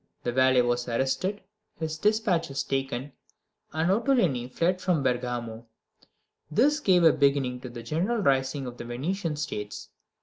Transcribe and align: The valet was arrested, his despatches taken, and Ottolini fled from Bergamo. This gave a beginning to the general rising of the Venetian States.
The 0.23 0.31
valet 0.31 0.63
was 0.63 0.87
arrested, 0.89 1.41
his 1.77 1.99
despatches 1.99 2.63
taken, 2.63 3.11
and 3.71 3.91
Ottolini 3.91 4.47
fled 4.47 4.81
from 4.81 5.03
Bergamo. 5.03 5.67
This 6.49 6.79
gave 6.79 7.03
a 7.03 7.13
beginning 7.13 7.59
to 7.61 7.69
the 7.69 7.83
general 7.83 8.17
rising 8.17 8.65
of 8.65 8.77
the 8.77 8.83
Venetian 8.85 9.35
States. 9.35 9.89